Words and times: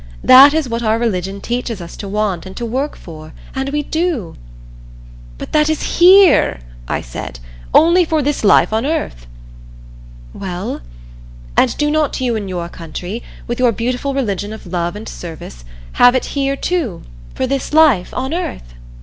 That 0.23 0.51
is 0.55 0.67
what 0.67 0.81
our 0.81 0.97
religion 0.97 1.41
teaches 1.41 1.79
us 1.79 1.95
to 1.97 2.07
want 2.07 2.47
and 2.47 2.57
to 2.57 2.65
work 2.65 2.95
for, 2.95 3.33
and 3.53 3.69
we 3.69 3.83
do!" 3.83 4.33
"But 5.37 5.51
that 5.51 5.69
is 5.69 5.99
here," 5.99 6.61
I 6.87 7.01
said, 7.01 7.39
"only 7.71 8.03
for 8.03 8.23
this 8.23 8.43
life 8.43 8.73
on 8.73 8.83
earth." 8.83 9.27
"Well? 10.33 10.81
And 11.55 11.77
do 11.77 11.91
not 11.91 12.19
you 12.19 12.35
in 12.35 12.47
your 12.47 12.67
country, 12.67 13.21
with 13.45 13.59
your 13.59 13.71
beautiful 13.71 14.15
religion 14.15 14.53
of 14.53 14.65
love 14.65 14.95
and 14.95 15.07
service 15.07 15.63
have 15.91 16.15
it 16.15 16.25
here, 16.33 16.55
too 16.55 17.03
for 17.35 17.45
this 17.45 17.71
life 17.71 18.11
on 18.11 18.33
earth?" 18.33 18.73